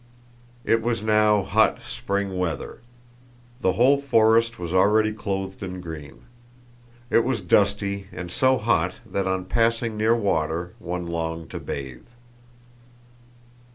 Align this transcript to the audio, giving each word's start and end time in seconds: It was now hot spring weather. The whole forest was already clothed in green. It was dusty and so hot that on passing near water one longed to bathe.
It 0.65 0.81
was 0.81 1.03
now 1.03 1.43
hot 1.43 1.79
spring 1.83 2.39
weather. 2.39 2.79
The 3.61 3.73
whole 3.73 4.01
forest 4.01 4.57
was 4.57 4.73
already 4.73 5.13
clothed 5.13 5.61
in 5.61 5.79
green. 5.79 6.23
It 7.11 7.23
was 7.23 7.41
dusty 7.43 8.07
and 8.11 8.31
so 8.31 8.57
hot 8.57 9.01
that 9.05 9.27
on 9.27 9.45
passing 9.45 9.97
near 9.97 10.15
water 10.15 10.73
one 10.79 11.05
longed 11.05 11.51
to 11.51 11.59
bathe. 11.59 12.07